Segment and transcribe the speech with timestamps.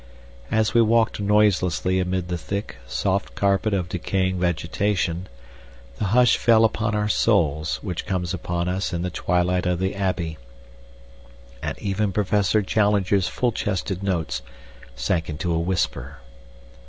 [0.49, 5.27] As we walked noiselessly amid the thick, soft carpet of decaying vegetation
[5.99, 9.93] the hush fell upon our souls which comes upon us in the twilight of the
[9.93, 10.39] Abbey,
[11.61, 14.41] and even Professor Challenger's full chested notes
[14.95, 16.17] sank into a whisper.